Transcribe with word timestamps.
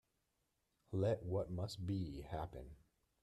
Let 0.93 1.21
what 1.21 1.51
must 1.51 1.85
be, 1.85 2.21
happen. 2.21 2.75